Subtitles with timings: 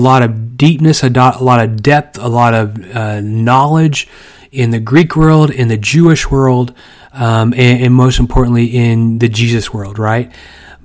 [0.00, 4.08] lot of deepness, a, do- a lot of depth, a lot of uh, knowledge
[4.50, 6.74] in the Greek world, in the Jewish world,
[7.12, 10.32] um, and, and, most importantly in the Jesus world, right?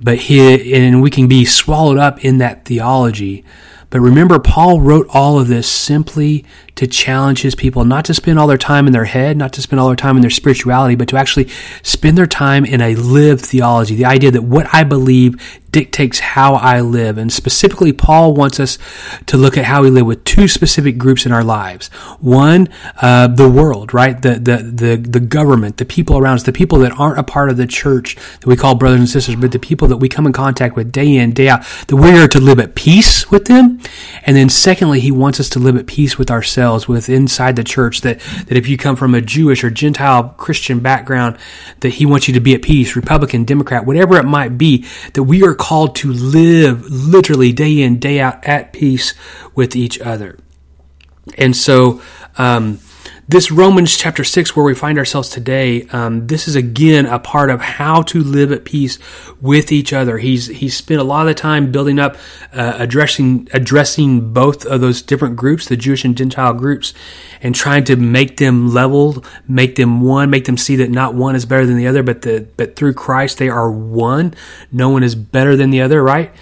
[0.00, 3.44] But he, and we can be swallowed up in that theology.
[3.90, 6.44] But remember, Paul wrote all of this simply
[6.76, 9.62] to challenge his people not to spend all their time in their head, not to
[9.62, 11.48] spend all their time in their spirituality, but to actually
[11.82, 13.94] spend their time in a lived theology.
[13.94, 15.36] The idea that what I believe
[15.76, 17.18] dictates how I live.
[17.18, 18.78] And specifically, Paul wants us
[19.26, 21.88] to look at how we live with two specific groups in our lives.
[22.18, 22.70] One,
[23.02, 24.20] uh, the world, right?
[24.20, 27.50] The, the, the, the government, the people around us, the people that aren't a part
[27.50, 30.26] of the church that we call brothers and sisters, but the people that we come
[30.26, 33.44] in contact with day in, day out, that we are to live at peace with
[33.44, 33.78] them.
[34.22, 36.56] And then secondly, he wants us to live at peace with ourselves,
[36.88, 40.80] with inside the church, that, that if you come from a Jewish or Gentile Christian
[40.80, 41.38] background,
[41.80, 45.22] that he wants you to be at peace, Republican, Democrat, whatever it might be, that
[45.22, 49.14] we are called to live literally day in, day out at peace
[49.54, 50.38] with each other.
[51.38, 52.02] And so,
[52.38, 52.78] um,
[53.28, 57.50] this Romans chapter 6, where we find ourselves today, um, this is again a part
[57.50, 59.00] of how to live at peace
[59.40, 60.18] with each other.
[60.18, 62.16] He's, he's spent a lot of the time building up,
[62.52, 66.94] uh, addressing, addressing both of those different groups, the Jewish and Gentile groups,
[67.42, 71.34] and trying to make them level, make them one, make them see that not one
[71.34, 74.34] is better than the other, but the, but through Christ they are one.
[74.70, 76.32] No one is better than the other, right?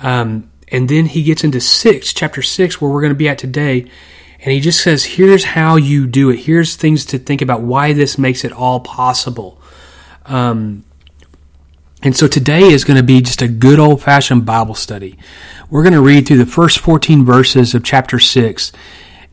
[0.00, 3.38] Um, and then he gets into six, chapter six, where we're going to be at
[3.38, 3.88] today
[4.42, 6.40] and he just says, here's how you do it.
[6.40, 9.60] Here's things to think about why this makes it all possible.
[10.26, 10.84] Um,
[12.02, 15.16] and so today is going to be just a good old fashioned Bible study.
[15.70, 18.72] We're going to read through the first 14 verses of chapter 6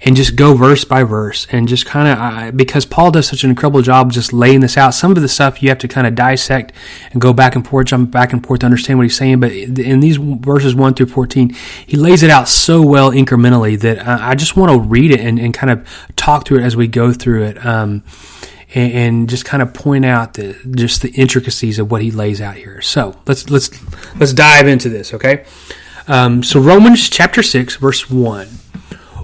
[0.02, 3.50] and just go verse by verse and just kind of because Paul does such an
[3.50, 4.94] incredible job just laying this out.
[4.94, 6.72] Some of the stuff you have to kind of dissect
[7.12, 9.42] and go back and forth, jump back and forth to understand what he's saying.
[9.42, 11.54] But in these verses one through fourteen,
[11.86, 15.38] he lays it out so well incrementally that I just want to read it and,
[15.38, 17.66] and kind of talk through it as we go through it.
[17.66, 18.04] Um,
[18.76, 22.40] and, and, just kind of point out the just the intricacies of what he lays
[22.40, 22.82] out here.
[22.82, 23.72] So let's let's
[24.18, 25.44] let's dive into this, okay?
[26.08, 28.48] Um, so Romans chapter six, verse one.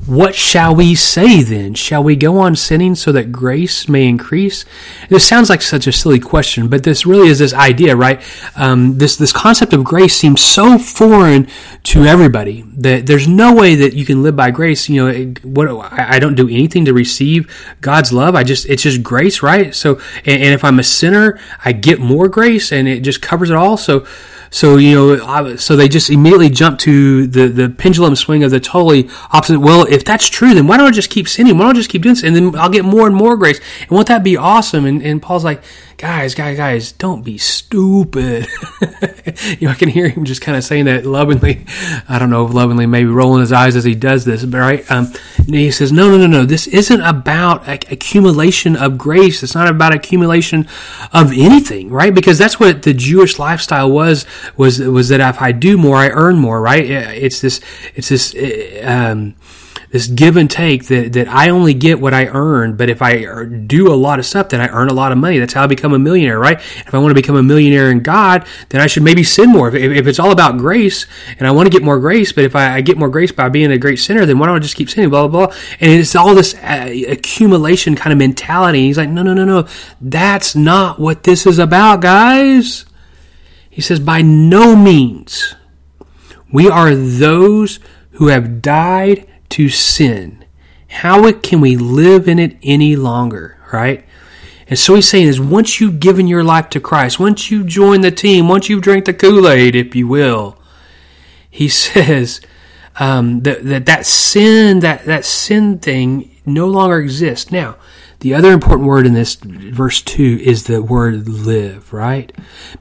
[0.06, 1.74] What shall we say then?
[1.74, 4.64] Shall we go on sinning so that grace may increase?
[5.10, 8.22] This sounds like such a silly question, but this really is this idea, right?
[8.56, 11.48] Um, this this concept of grace seems so foreign
[11.86, 14.88] to everybody that there's no way that you can live by grace.
[14.88, 17.52] You know, what I don't do anything to receive
[17.82, 18.36] God's love.
[18.36, 19.74] I just it's just grace, right?
[19.74, 23.50] So, and, and if I'm a sinner, I get more grace, and it just covers
[23.50, 23.76] it all.
[23.76, 24.06] So.
[24.56, 28.62] So you know, so they just immediately jump to the the pendulum swing of the
[28.62, 29.60] totally opposite.
[29.60, 31.58] Well, if that's true, then why don't I just keep sinning?
[31.58, 33.60] Why don't I just keep doing this, and then I'll get more and more grace?
[33.82, 34.86] And won't that be awesome?
[34.86, 35.62] And, and Paul's like,
[35.98, 38.48] guys, guys, guys, don't be stupid.
[39.60, 41.66] you know, I can hear him just kind of saying that lovingly.
[42.10, 44.92] I don't know if lovingly, maybe rolling his eyes as he does this, but right?
[44.92, 45.14] Um,
[45.46, 46.46] he says, no, no, no, no.
[46.46, 49.42] This isn't about accumulation of grace.
[49.42, 50.68] It's not about accumulation
[51.14, 52.14] of anything, right?
[52.14, 54.26] Because that's what the Jewish lifestyle was,
[54.58, 56.84] was, was that if I do more, I earn more, right?
[56.86, 57.62] It's this,
[57.96, 58.36] it's this,
[58.84, 59.36] um,
[59.96, 63.46] this give and take that, that I only get what I earn, but if I
[63.46, 65.40] do a lot of stuff, then I earn a lot of money.
[65.40, 66.58] That's how I become a millionaire, right?
[66.58, 69.74] If I want to become a millionaire in God, then I should maybe sin more.
[69.74, 71.06] If, if it's all about grace
[71.40, 73.48] and I want to get more grace, but if I, I, get more grace by
[73.48, 75.56] being a great sinner, then why don't I just keep sinning, blah, blah, blah.
[75.80, 78.82] And it's all this uh, accumulation kind of mentality.
[78.82, 79.66] He's like, no, no, no, no.
[80.02, 82.84] That's not what this is about, guys.
[83.70, 85.56] He says, by no means.
[86.52, 87.80] We are those
[88.12, 90.44] who have died to sin.
[90.90, 94.06] How can we live in it any longer, right?
[94.68, 98.02] And so he's saying is once you've given your life to Christ, once you join
[98.02, 100.58] the team, once you've drank the Kool-Aid, if you will,
[101.50, 102.42] he says
[103.00, 107.50] um, that, that that sin, that, that sin thing no longer exists.
[107.50, 107.78] Now,
[108.20, 112.30] the other important word in this verse 2 is the word live, right?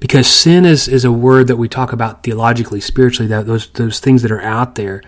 [0.01, 4.01] Because sin is, is a word that we talk about theologically, spiritually, that those, those
[4.01, 5.03] things that are out there.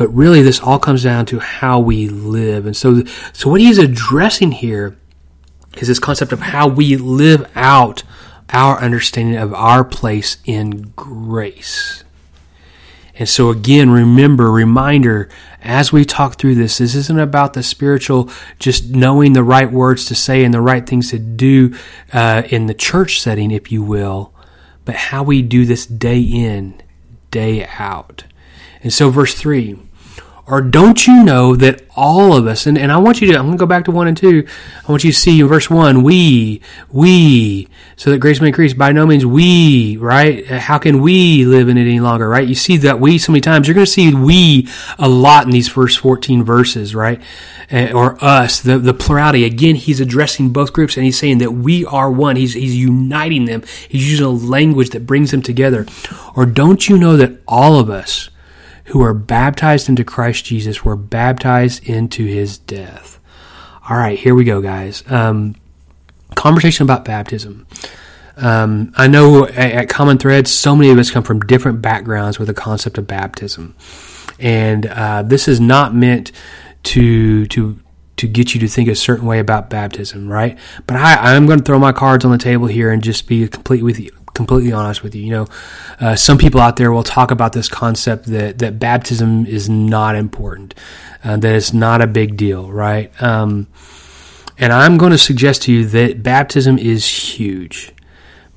[0.00, 2.64] But really, this all comes down to how we live.
[2.64, 3.04] And so,
[3.34, 4.96] so what he's addressing here
[5.76, 8.02] is this concept of how we live out
[8.48, 12.02] our understanding of our place in grace.
[13.16, 15.28] And so, again, remember, reminder,
[15.60, 20.06] as we talk through this, this isn't about the spiritual, just knowing the right words
[20.06, 21.74] to say and the right things to do
[22.14, 24.32] uh, in the church setting, if you will,
[24.86, 26.80] but how we do this day in,
[27.30, 28.24] day out.
[28.82, 29.78] And so, verse 3
[30.50, 33.46] Or don't you know that all of us, and, and I want you to, I'm
[33.46, 34.46] going to go back to 1 and 2.
[34.86, 36.60] I want you to see in verse 1, we,
[36.90, 38.72] we, so that grace may increase.
[38.74, 40.44] By no means we, right?
[40.46, 42.48] How can we live in it any longer, right?
[42.48, 43.68] You see that we so many times.
[43.68, 44.68] You're going to see we
[44.98, 47.22] a lot in these first 14 verses, right?
[47.70, 49.44] Uh, or us, the, the plurality.
[49.44, 52.34] Again, he's addressing both groups and he's saying that we are one.
[52.34, 53.62] He's, he's uniting them.
[53.88, 55.86] He's using a language that brings them together.
[56.34, 58.29] Or don't you know that all of us,
[58.90, 63.18] who are baptized into Christ Jesus were baptized into his death.
[63.88, 65.04] All right, here we go, guys.
[65.08, 65.54] Um,
[66.34, 67.66] conversation about baptism.
[68.36, 72.38] Um, I know at, at, Common Threads, so many of us come from different backgrounds
[72.38, 73.74] with the concept of baptism,
[74.38, 76.32] and uh, this is not meant
[76.84, 77.78] to to
[78.16, 80.58] to get you to think a certain way about baptism, right?
[80.86, 83.46] But I, I'm going to throw my cards on the table here and just be
[83.48, 84.10] complete with you,
[84.46, 85.22] completely honest with you.
[85.22, 85.46] You know,
[86.00, 90.16] uh, some people out there will talk about this concept that, that baptism is not
[90.16, 90.74] important,
[91.22, 93.10] uh, that it's not a big deal, right?
[93.22, 93.66] Um,
[94.58, 97.92] and I'm going to suggest to you that baptism is huge.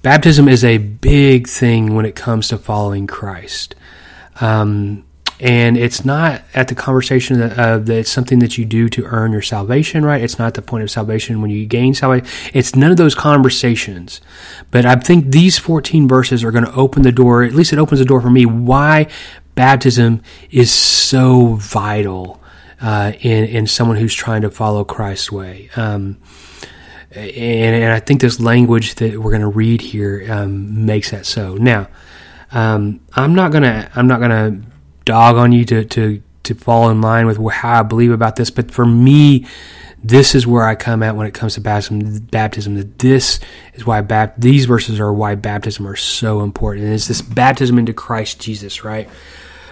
[0.02, 3.76] Baptism is a big thing when it comes to following Christ.
[4.42, 5.06] Um,
[5.40, 9.32] and it's not at the conversation uh, that it's something that you do to earn
[9.32, 10.22] your salvation, right?
[10.22, 12.28] It's not the point of salvation when you gain salvation.
[12.54, 14.22] It's none of those conversations.
[14.72, 17.80] But I think these 14 verses are going to open the door, at least it
[17.80, 19.08] opens the door for me, why
[19.56, 20.22] baptism
[20.52, 22.42] is so vital
[22.82, 25.70] uh, in, in someone who's trying to follow Christ's way.
[25.76, 26.18] Um,
[27.12, 31.28] and, and, I think this language that we're going to read here um, makes that
[31.28, 31.56] so.
[31.56, 31.88] Now,
[32.52, 34.62] um, I'm not gonna I'm not gonna
[35.06, 38.50] dog on you to, to, to fall in line with how I believe about this.
[38.50, 39.46] But for me,
[40.04, 42.20] this is where I come at when it comes to baptism.
[42.26, 43.40] Baptism that this
[43.74, 46.86] is why bap- these verses are why baptism are so important.
[46.86, 49.10] And it's this baptism into Christ Jesus, right?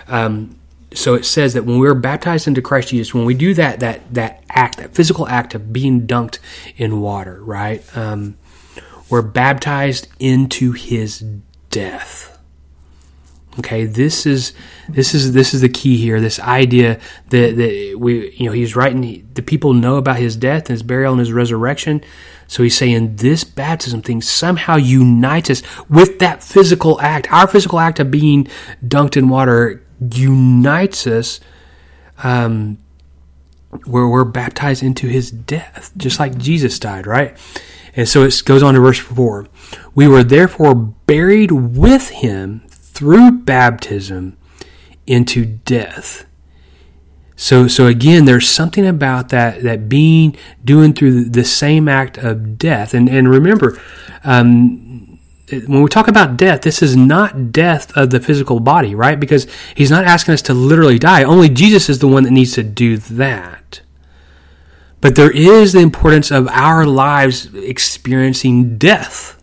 [0.08, 0.58] Um,
[0.94, 4.14] so it says that when we're baptized into Christ Jesus, when we do that that
[4.14, 6.40] that act, that physical act of being dunked
[6.78, 7.84] in water, right?
[7.96, 8.38] Um,
[9.10, 11.20] we're baptized into His
[11.70, 12.31] death.
[13.60, 14.54] Okay, this is
[14.88, 16.22] this is this is the key here.
[16.22, 17.00] This idea
[17.30, 20.84] that that we you know he's writing the people know about his death and his
[20.84, 22.02] burial and his resurrection.
[22.48, 27.32] So he's saying this baptism thing somehow unites us with that physical act.
[27.32, 28.48] Our physical act of being
[28.86, 31.40] dunked in water unites us.
[32.24, 32.78] Um,
[33.86, 37.38] where we're baptized into his death, just like Jesus died, right?
[37.96, 39.48] And so it goes on to verse 4.
[39.96, 44.38] We were therefore buried with him through baptism
[45.08, 46.26] into death.
[47.36, 52.58] So, so again, there's something about that, that being, doing through the same act of
[52.58, 52.94] death.
[52.94, 53.82] And, and remember,
[54.24, 59.20] um, when we talk about death, this is not death of the physical body, right?
[59.20, 61.24] Because he's not asking us to literally die.
[61.24, 63.82] Only Jesus is the one that needs to do that.
[65.02, 69.41] But there is the importance of our lives experiencing death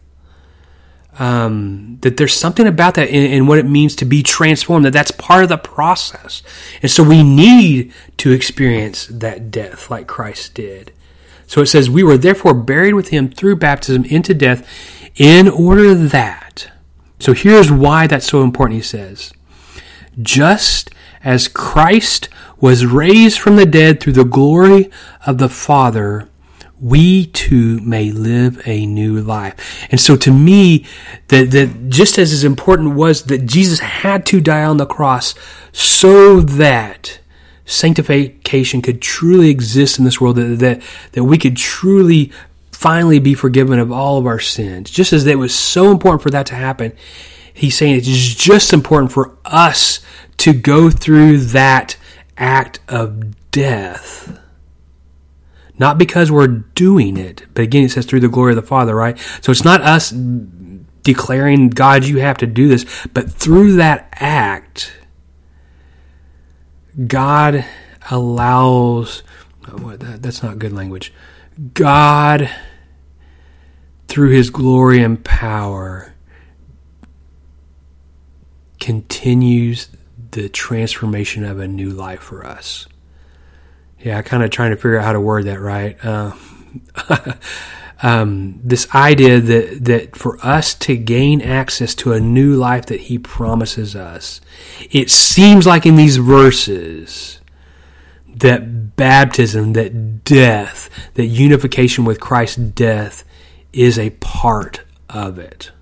[1.19, 4.93] um, that there's something about that in, in, what it means to be transformed, that
[4.93, 6.43] that's part of the process.
[6.81, 10.93] And so we need to experience that death like Christ did.
[11.47, 14.67] So it says, We were therefore buried with him through baptism into death
[15.17, 16.71] in order that.
[17.19, 19.33] So here's why that's so important, he says.
[20.23, 20.91] Just
[21.25, 22.29] as Christ
[22.61, 24.91] was raised from the dead through the glory
[25.27, 26.29] of the Father,
[26.81, 29.87] we too may live a new life.
[29.91, 30.87] And so to me,
[31.29, 35.35] that, that just as as important was that Jesus had to die on the cross
[35.73, 37.19] so that
[37.65, 40.83] sanctification could truly exist in this world, that, that,
[41.13, 42.33] that we could truly
[42.71, 44.91] finally be forgiven of all of our sins.
[44.91, 46.93] Just as it was so important for that to happen,
[47.53, 50.01] he's saying it's just important for us
[50.39, 51.97] to go through that
[52.37, 54.39] act of death
[55.79, 58.95] not because we're doing it, but again, it says through the glory of the Father,
[58.95, 59.19] right?
[59.43, 64.93] So it's not us declaring, God, you have to do this, but through that act,
[67.07, 67.65] God
[68.11, 69.23] allows,
[69.69, 71.13] oh, that's not good language.
[71.75, 72.51] God,
[74.09, 76.15] through his glory and power,
[78.81, 79.89] continues
[80.31, 82.87] the transformation of a new life for us.
[84.01, 85.97] Yeah, kind of trying to figure out how to word that right.
[86.05, 86.33] Uh,
[88.03, 93.01] um, this idea that that for us to gain access to a new life that
[93.03, 94.41] He promises us,
[94.91, 97.41] it seems like in these verses
[98.29, 103.25] that baptism, that death, that unification with Christ's death
[103.73, 105.73] is a part of it.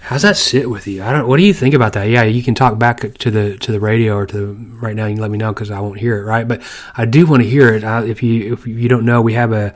[0.00, 1.02] How's that sit with you?
[1.02, 1.28] I don't.
[1.28, 2.04] What do you think about that?
[2.04, 5.06] Yeah, you can talk back to the to the radio or to the, right now.
[5.06, 6.24] You can let me know because I won't hear it.
[6.24, 6.62] Right, but
[6.96, 7.84] I do want to hear it.
[7.84, 9.74] I, if you if you don't know, we have a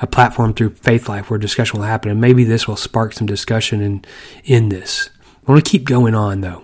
[0.00, 3.26] a platform through Faith Life where discussion will happen, and maybe this will spark some
[3.26, 4.04] discussion in
[4.44, 5.10] in this.
[5.46, 6.62] I want to keep going on though.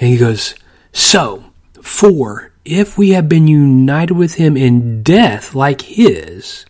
[0.00, 0.54] And he goes,
[0.92, 1.44] so
[1.82, 6.66] for if we have been united with him in death like his,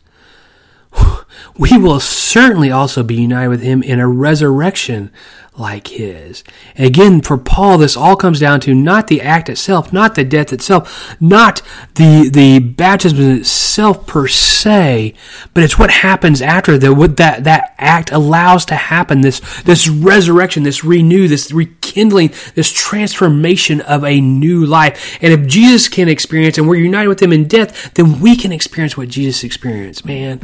[1.57, 5.11] we will certainly also be united with him in a resurrection
[5.59, 6.45] like his.
[6.77, 10.25] And again, for Paul, this all comes down to not the act itself, not the
[10.25, 11.63] death itself, not
[11.95, 15.15] the, the baptism itself per se,
[15.55, 19.89] but it's what happens after the, what that, that act allows to happen, this, this
[19.89, 25.19] resurrection, this renew, this rekindling, this transformation of a new life.
[25.21, 28.53] And if Jesus can experience and we're united with him in death, then we can
[28.53, 30.41] experience what Jesus experienced, man.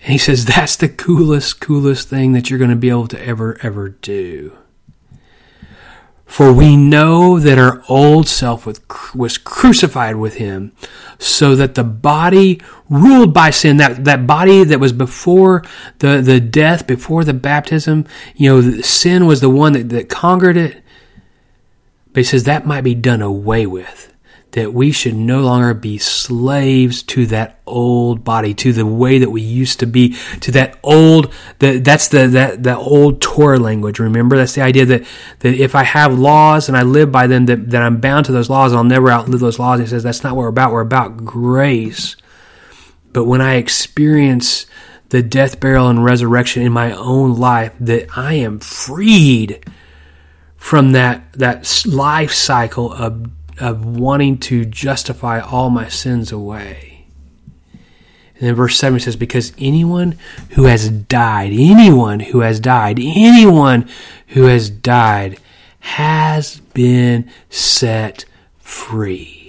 [0.00, 3.24] And he says, that's the coolest, coolest thing that you're going to be able to
[3.24, 4.56] ever, ever do.
[6.24, 8.66] For we know that our old self
[9.14, 10.72] was crucified with him,
[11.18, 15.64] so that the body ruled by sin, that, that body that was before
[16.00, 20.58] the, the death, before the baptism, you know, sin was the one that, that conquered
[20.58, 20.82] it.
[22.12, 24.07] But he says that might be done away with
[24.58, 29.30] that we should no longer be slaves to that old body, to the way that
[29.30, 34.00] we used to be, to that old, that, that's the, that, that old Torah language.
[34.00, 35.04] Remember, that's the idea that,
[35.38, 38.32] that if I have laws and I live by them, that, that I'm bound to
[38.32, 39.78] those laws and I'll never outlive those laws.
[39.78, 40.72] He says that's not what we're about.
[40.72, 42.16] We're about grace.
[43.12, 44.66] But when I experience
[45.10, 49.64] the death, burial, and resurrection in my own life, that I am freed
[50.56, 57.06] from that, that life cycle of of wanting to justify all my sins away.
[57.72, 60.16] And then verse 7 says, Because anyone
[60.50, 63.88] who has died, anyone who has died, anyone
[64.28, 65.38] who has died
[65.80, 68.24] has been set
[68.58, 69.47] free.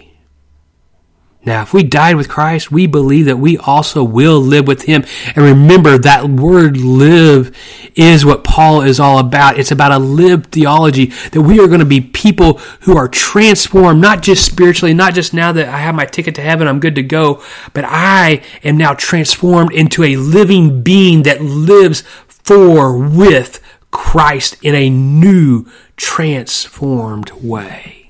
[1.46, 5.06] Now, if we died with Christ, we believe that we also will live with Him.
[5.28, 7.56] And remember, that word live
[7.96, 9.58] is what Paul is all about.
[9.58, 14.02] It's about a live theology that we are going to be people who are transformed,
[14.02, 16.96] not just spiritually, not just now that I have my ticket to heaven, I'm good
[16.96, 17.42] to go,
[17.74, 24.76] but I am now transformed into a living being that lives for, with Christ in
[24.76, 25.66] a new,
[25.96, 28.09] transformed way.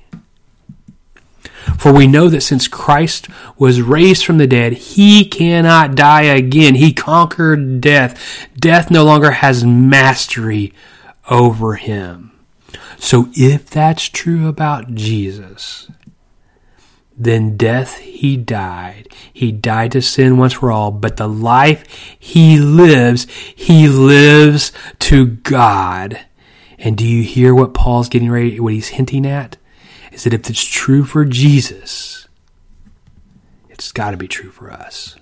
[1.80, 6.74] For we know that since Christ was raised from the dead, he cannot die again.
[6.74, 8.48] He conquered death.
[8.54, 10.74] Death no longer has mastery
[11.30, 12.32] over him.
[12.98, 15.90] So if that's true about Jesus,
[17.16, 19.08] then death he died.
[19.32, 21.86] He died to sin once for all, but the life
[22.18, 26.20] he lives, he lives to God.
[26.78, 29.56] And do you hear what Paul's getting ready, what he's hinting at?
[30.12, 32.28] Is that if it's true for Jesus,
[33.68, 35.16] it's got to be true for us.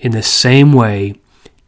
[0.00, 1.20] In the same way,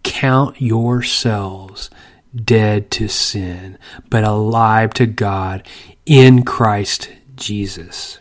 [0.02, 1.90] count yourselves
[2.34, 3.78] dead to sin,
[4.10, 5.66] but alive to God
[6.04, 8.18] in Christ Jesus.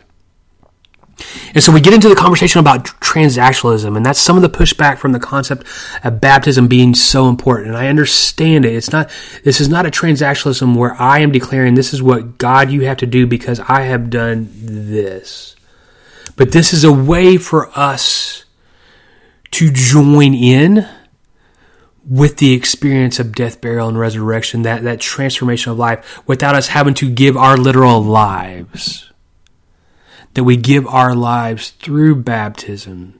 [1.54, 4.98] And so we get into the conversation about transactionalism, and that's some of the pushback
[4.98, 5.66] from the concept
[6.04, 7.68] of baptism being so important.
[7.68, 8.74] And I understand it.
[8.74, 9.10] It's not,
[9.42, 12.98] this is not a transactionalism where I am declaring this is what God you have
[12.98, 15.56] to do because I have done this.
[16.36, 18.44] But this is a way for us
[19.52, 20.86] to join in
[22.06, 26.68] with the experience of death, burial, and resurrection, that, that transformation of life, without us
[26.68, 29.10] having to give our literal lives
[30.36, 33.18] that we give our lives through baptism.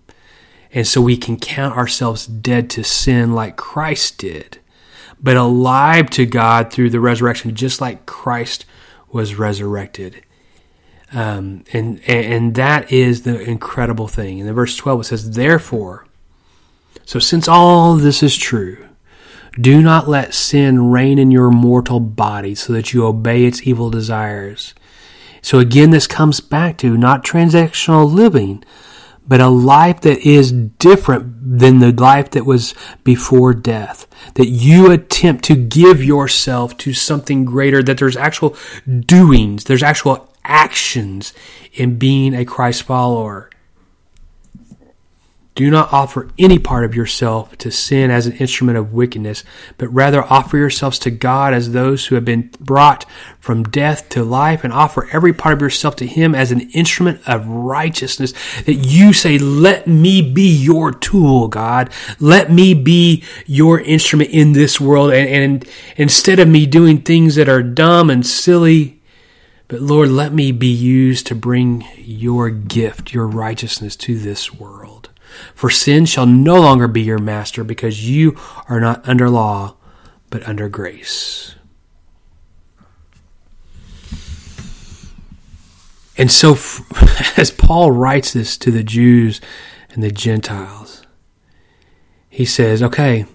[0.71, 4.59] And so we can count ourselves dead to sin like Christ did,
[5.19, 8.67] but alive to God through the resurrection, just like Christ
[9.11, 10.23] was resurrected.
[11.11, 14.37] Um, and, and that is the incredible thing.
[14.37, 16.07] In the verse 12, it says, Therefore,
[17.07, 18.87] so since all this is true,
[19.59, 23.89] do not let sin reign in your mortal body so that you obey its evil
[23.89, 24.75] desires.
[25.47, 28.65] So again, this comes back to not transactional living,
[29.29, 32.75] but a life that is different than the life that was
[33.05, 34.09] before death.
[34.35, 40.35] That you attempt to give yourself to something greater, that there's actual doings, there's actual
[40.43, 41.33] actions
[41.75, 43.49] in being a Christ follower.
[45.57, 49.43] Do not offer any part of yourself to sin as an instrument of wickedness,
[49.79, 53.07] but rather offer yourselves to God as those who have been brought
[53.41, 57.27] from death to life, and offer every part of yourself to Him as an instrument
[57.27, 58.35] of righteousness.
[58.67, 61.91] That you say, Let me be your tool, God.
[62.21, 65.11] Let me be your instrument in this world.
[65.11, 69.01] And, and instead of me doing things that are dumb and silly,
[69.69, 74.86] but Lord, let me be used to bring your gift, your righteousness to this world.
[75.55, 78.37] For sin shall no longer be your master because you
[78.69, 79.77] are not under law,
[80.31, 81.55] but under grace.
[86.19, 86.53] And so,
[87.37, 89.41] as Paul writes this to the Jews
[89.91, 91.03] and the Gentiles,
[92.31, 93.27] he says, okay,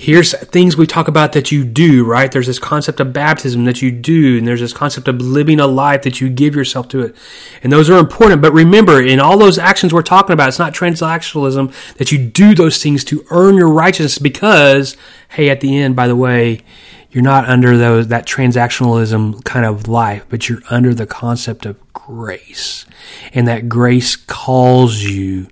[0.00, 2.32] here's things we talk about that you do, right?
[2.32, 5.66] There's this concept of baptism that you do, and there's this concept of living a
[5.66, 7.16] life that you give yourself to it.
[7.62, 8.40] And those are important.
[8.40, 12.54] But remember, in all those actions we're talking about, it's not transactionalism that you do
[12.54, 14.96] those things to earn your righteousness because,
[15.28, 16.62] hey, at the end, by the way,
[17.10, 21.78] you're not under those that transactionalism kind of life, but you're under the concept of
[21.92, 22.86] grace.
[23.34, 25.48] And that grace calls you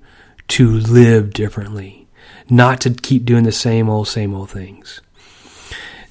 [0.48, 2.07] to live differently
[2.50, 5.00] not to keep doing the same old, same old things.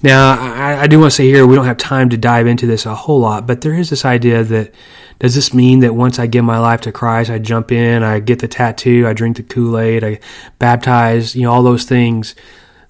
[0.03, 2.67] Now, I, I, do want to say here, we don't have time to dive into
[2.67, 4.71] this a whole lot, but there is this idea that
[5.17, 8.19] does this mean that once I give my life to Christ, I jump in, I
[8.19, 10.19] get the tattoo, I drink the Kool Aid, I
[10.59, 12.35] baptize, you know, all those things,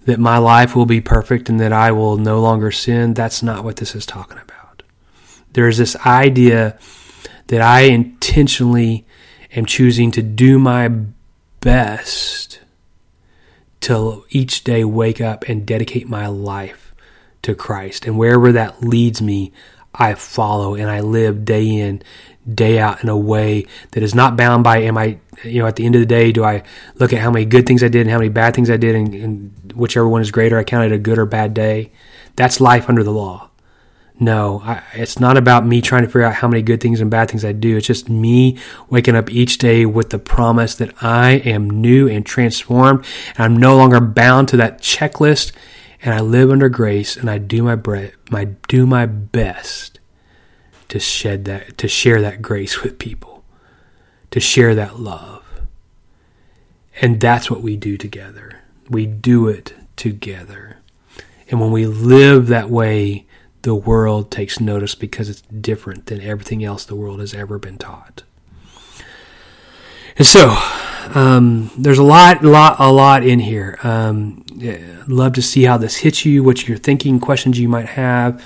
[0.04, 3.14] that my life will be perfect and that I will no longer sin?
[3.14, 4.84] That's not what this is talking about.
[5.54, 6.78] There's this idea
[7.48, 9.06] that I intentionally
[9.56, 10.90] am choosing to do my
[11.62, 12.60] best
[13.88, 16.94] to each day wake up and dedicate my life
[17.42, 18.06] to Christ.
[18.06, 19.54] And wherever that leads me,
[19.96, 22.04] I follow and I live day in,
[22.54, 25.78] day out in a way that is not bound by, am I, you know, at
[25.78, 26.64] the end of the day, do I
[26.96, 28.94] look at how many good things I did and how many bad things I did
[28.94, 31.94] and, and whichever one is greater, I count it a good or bad day?
[32.36, 33.50] That's life under the law.
[34.20, 37.12] No, I, it's not about me trying to figure out how many good things and
[37.12, 37.78] bad things I do.
[37.78, 38.58] It's just me
[38.90, 43.06] waking up each day with the promise that I am new and transformed
[43.36, 45.52] and I'm no longer bound to that checklist
[46.02, 50.00] and I live under grace and I do my bre- my do my best
[50.90, 53.44] to shed that to share that grace with people.
[54.32, 55.44] To share that love.
[57.02, 58.62] And that's what we do together.
[58.90, 60.78] We do it together.
[61.50, 63.27] And when we live that way,
[63.62, 67.78] the world takes notice because it's different than everything else the world has ever been
[67.78, 68.24] taught.
[70.18, 70.56] And so,
[71.14, 73.78] um, there's a lot, lot, a lot in here.
[73.84, 77.86] Um, yeah, love to see how this hits you, what you're thinking, questions you might
[77.86, 78.44] have,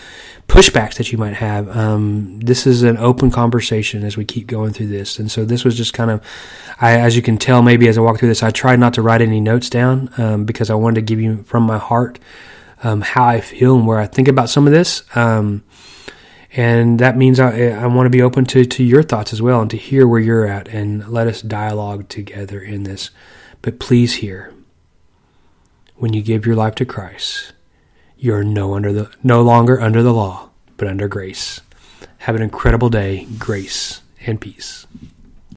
[0.47, 1.76] pushbacks that you might have.
[1.76, 5.63] Um, this is an open conversation as we keep going through this, and so this
[5.63, 6.26] was just kind of,
[6.82, 9.02] I, as you can tell, maybe as I walk through this, I tried not to
[9.02, 12.19] write any notes down um, because I wanted to give you from my heart
[12.84, 15.04] um, how I feel and where I think about some of this.
[15.15, 15.63] Um,
[16.54, 19.62] and that means I, I want to be open to, to your thoughts as well
[19.62, 23.10] and to hear where you're at and let us dialogue together in this.
[23.62, 24.54] But please hear
[25.96, 27.54] when you give your life to Christ,
[28.17, 31.62] you're no under the no longer under the law, but under grace.
[32.20, 34.86] Have an incredible day, grace and peace.